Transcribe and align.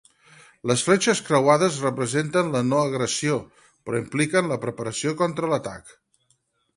Les 0.69 0.83
fletxes 0.85 1.19
creuades 1.25 1.75
representen 1.83 2.49
la 2.55 2.61
no 2.69 2.79
agressió, 2.85 3.35
però 3.89 3.99
impliquen 4.05 4.49
la 4.53 4.59
preparació 4.65 5.13
contra 5.21 5.51
l'atac. 5.53 5.93